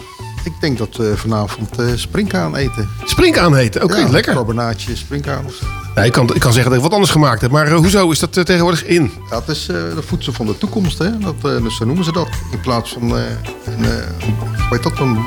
[0.44, 2.90] Ik denk dat we vanavond eh springkaan eten.
[3.06, 4.34] Springkaan eten, oké, Ja, lekker.
[4.34, 5.46] Carbonaatje, springkaan.
[5.46, 5.66] of zo.
[5.96, 8.12] Ja, ik, kan, ik kan zeggen dat ik wat anders gemaakt heb, maar eh, hoezo
[8.12, 9.12] is dat eh, tegenwoordig in?
[9.30, 11.18] Het is eh, de voedsel van de toekomst, hè?
[11.18, 12.28] Dat, eh, dus zo noemen ze dat.
[12.52, 13.24] In plaats van eh,
[13.66, 13.90] een, eh,
[14.20, 15.26] hoe heet dat dan?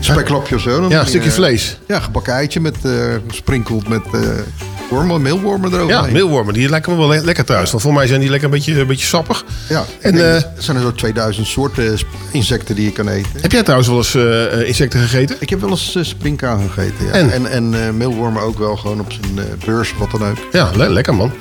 [0.00, 0.80] Speklapje of zo.
[0.80, 1.78] Dan Ja, een stukje eh, vlees.
[1.86, 2.92] Ja, gebakken eitje met eh
[3.28, 4.02] gesprinkeld met
[4.92, 5.88] wormen, meelwormen erover.
[5.94, 7.70] Ja, meelwormen, die lijken me wel le- lekker thuis.
[7.70, 9.44] Want voor mij zijn die lekker een beetje, een beetje sappig.
[9.68, 11.98] Ja, En, en eh, er zijn er zo 2000 soorten
[12.30, 13.30] insecten die je kan eten.
[13.40, 15.36] Heb jij trouwens wel eens eh, eh, insecten gegeten?
[15.38, 17.06] Ik heb wel eens springkaan gegeten.
[17.06, 17.10] Ja.
[17.12, 17.30] En?
[17.32, 20.36] En, en meelwormen ook wel, gewoon op zijn beurs, wat dan ook.
[20.52, 21.32] Ja, le- lekker man.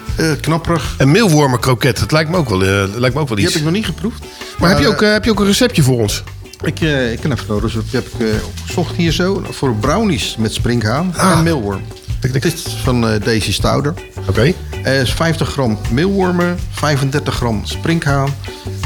[0.42, 0.94] Knapperig.
[0.98, 2.58] En meelwormenkroket, dat lijkt me ook wel,
[2.96, 3.54] lijkt me ook wel Die iets.
[3.54, 4.24] heb ik nog niet geproefd.
[4.60, 6.24] Maar heb je, ook, heb je ook een receptje voor ons?
[6.64, 6.80] Ik,
[7.12, 8.28] ik kan even nodig, dat heb ik
[8.60, 9.44] opgezocht hier zo.
[9.50, 11.32] Voor brownies met springhaan Ah.
[11.32, 11.82] en meelworm.
[12.22, 13.94] Dit is van eh, Daisy Stouder.
[14.28, 14.54] Oké.
[14.84, 18.30] Eh, is 50 gram meelwormen, 35 gram springhaan,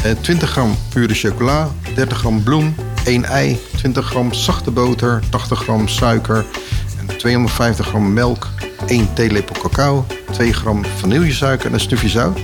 [0.04, 2.76] eh, 20 gram pure chocola, 30 gram bloem,
[3.06, 6.46] 1 ei, 20 gram zachte boter, 80 gram suiker
[7.00, 8.48] en 250 gram melk,
[8.88, 12.40] 1 theelepel cacao, 2 gram vanillesuiker en een stufje zout.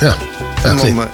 [0.00, 0.14] Ja.
[0.62, 1.06] En dan, eh,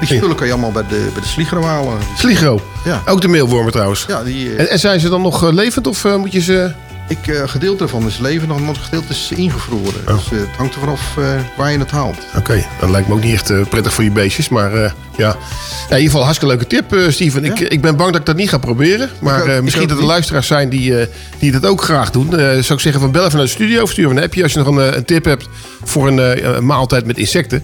[0.00, 1.98] die spullen kan je allemaal bij de, bij de Sligro halen.
[2.16, 2.60] Sligro.
[2.84, 3.02] Ja.
[3.06, 4.04] Ook de meelwormen trouwens.
[4.08, 6.40] Ja, die, eh, En, en zijn ze dan nog eh, levend of eh, moet je
[6.40, 6.72] ze...
[7.08, 10.00] Ik, een gedeelte ervan is leven, een ander gedeelte is ingevroren.
[10.08, 10.14] Oh.
[10.14, 11.24] Dus eh, het hangt er vanaf eh,
[11.56, 12.16] waar je het haalt.
[12.36, 14.48] Oké, dat lijkt me ook niet echt prettig voor je beestjes.
[14.48, 14.92] Maar ja.
[15.16, 15.36] ja,
[15.88, 17.44] in ieder geval hartstikke leuke tip, Steven.
[17.44, 19.10] Ik, ik ben bang dat ik dat niet ga proberen.
[19.20, 20.06] Maar ook- misschien dat er niet.
[20.12, 20.94] luisteraars zijn die,
[21.38, 22.30] die dat ook graag doen.
[22.30, 24.58] Zou ik zeggen van bel even naar de studio of stuur een appje als je
[24.58, 25.48] nog een, een tip hebt
[25.84, 27.62] voor een, een maaltijd met insecten.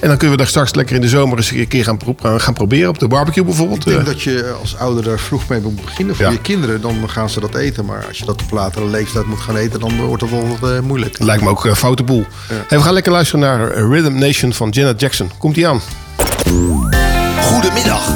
[0.00, 2.38] En dan kunnen we daar straks lekker in de zomer eens een keer gaan, pro-
[2.38, 2.88] gaan- proberen.
[2.88, 3.86] Op de barbecue bijvoorbeeld.
[3.86, 6.16] Ik denk dat je als ouder daar vroeg mee moet beginnen.
[6.16, 7.84] Voor je kinderen, dan gaan ze dat eten.
[7.84, 8.50] Maar als je dat op
[8.86, 11.18] latere leeftijd moet gaan eten, dan wordt het wel wat eh, moeilijk.
[11.18, 12.24] Lijkt me ook een foute boel.
[12.46, 15.30] Hey, we gaan lekker luisteren naar eh, Rhythm Nation van Janet Jackson.
[15.38, 15.80] Komt ie aan.
[17.40, 18.10] Goedemiddag.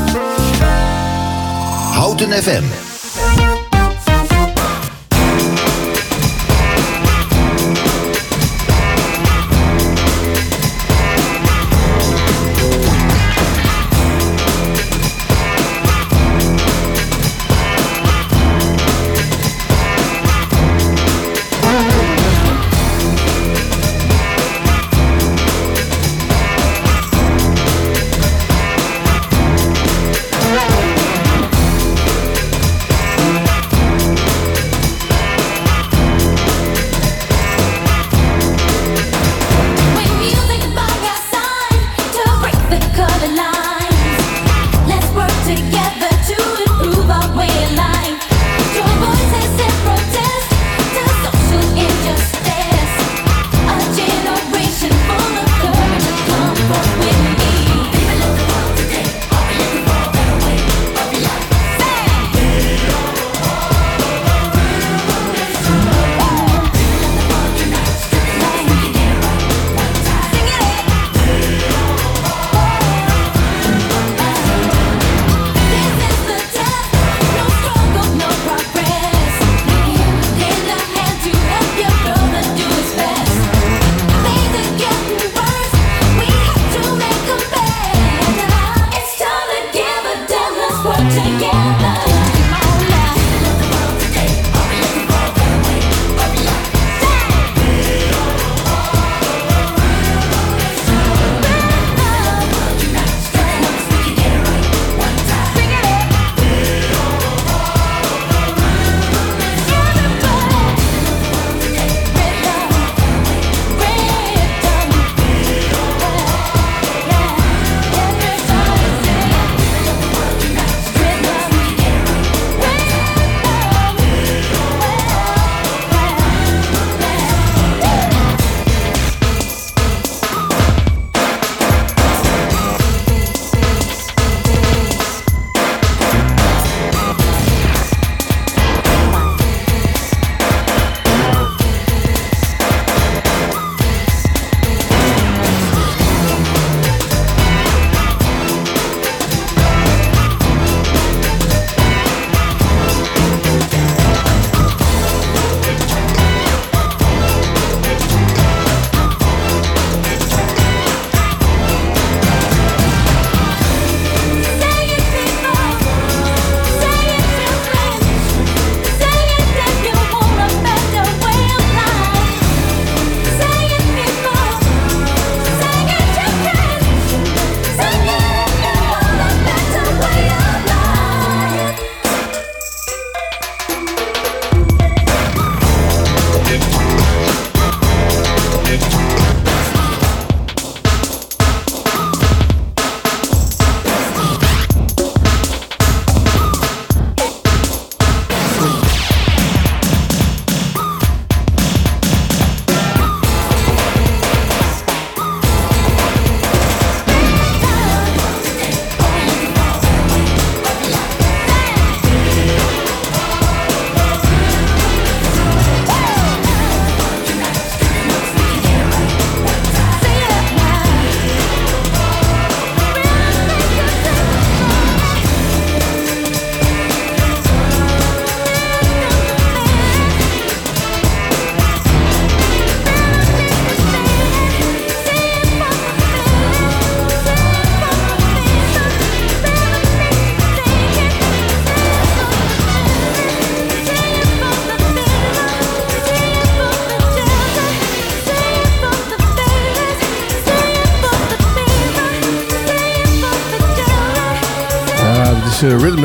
[1.93, 2.90] Houten FM.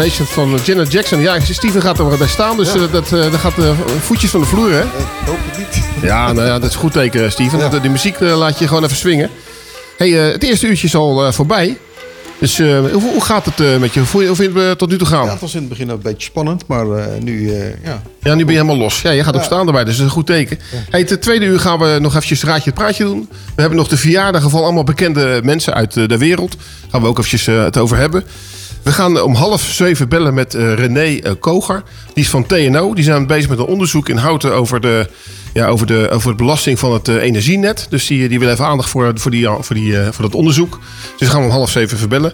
[0.03, 1.19] Van Janet Jackson.
[1.21, 2.79] Ja, Steven gaat er bij staan, dus Ja.
[2.79, 3.69] eh, dat, eh, dat gaat eh,
[4.01, 4.81] voetjes van de vloer, hè?
[4.81, 4.87] Ik
[5.25, 5.83] hoop het niet.
[6.09, 7.69] Ja, nou ja, dat is een goed teken, Steven.
[7.69, 9.29] De, de muziek laat je gewoon even swingen.
[9.97, 11.77] Hey, het eerste uurtje is al voorbij.
[12.39, 14.01] Dus hoe, hoe gaat het met je?
[14.11, 15.25] Hoe, hoe vind je het tot nu toe gaan?
[15.25, 16.85] Ja, het was in het begin een beetje spannend, maar
[17.19, 17.51] nu,
[17.83, 18.01] ja.
[18.21, 19.01] Ja, nu ben je helemaal los.
[19.01, 19.45] Ja, je gaat ook Ja.
[19.45, 20.59] staan erbij, dus dat is een goed teken.
[20.89, 23.27] Hey, het tweede uur gaan we nog eventjes raadje het praatje doen.
[23.55, 26.51] We hebben nog de verjaardagen van allemaal bekende mensen uit de wereld.
[26.51, 28.23] Daar gaan we ook eventjes het over hebben.
[28.85, 31.83] We gaan om half zeven bellen met eh, René eh, Koger.
[32.13, 32.93] Die is van TNO.
[32.93, 35.09] Die zijn bezig met een onderzoek in Houten over de,
[35.53, 37.87] ja, over de, over de belasting van het eh, energienet.
[37.89, 40.79] Dus die, die wil even aandacht voor, voor, die, voor, die, voor dat onderzoek.
[41.17, 42.33] Dus gaan we om half zeven even bellen.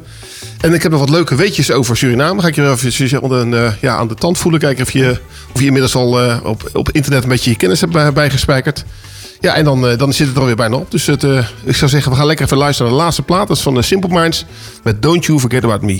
[0.62, 2.42] En ik heb nog wat leuke weetjes over Suriname.
[2.42, 4.60] Ga ik je even onder een, ja, aan de tand voelen.
[4.60, 5.20] Kijken of je,
[5.54, 8.86] of je inmiddels al op, op internet een beetje je kennis hebt bij- bijgespijkerd.
[9.40, 10.92] Ja, en dan, dan zit het er alweer bijna op.
[10.92, 11.24] Dus het,
[11.64, 13.48] ik zou zeggen, we gaan lekker even luisteren naar de laatste plaat.
[13.48, 14.46] Dat is van de Simple Minds
[14.84, 16.00] met Don't You Forget About Me.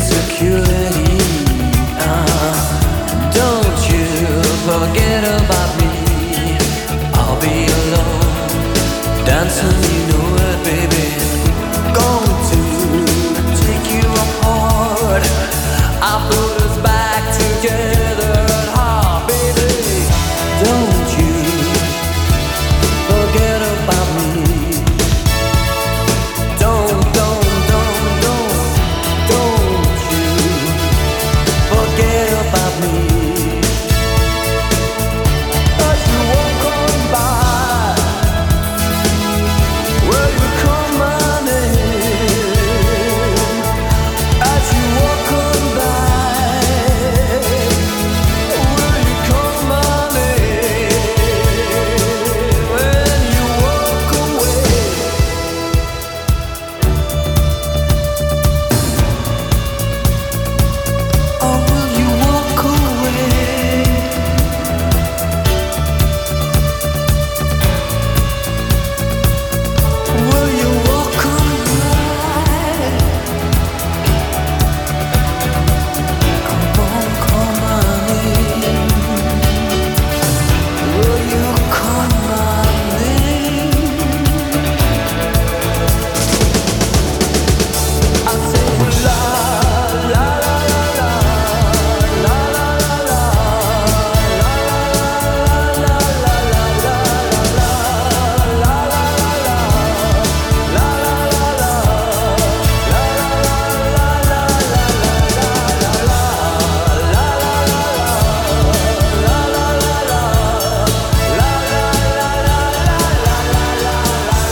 [0.00, 0.99] Insecurity,